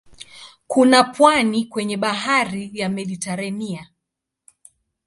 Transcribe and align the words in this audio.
Kuna 0.67 1.03
pwani 1.03 1.65
kwenye 1.65 1.97
bahari 1.97 2.71
ya 2.73 2.89
Mediteranea. 2.89 3.89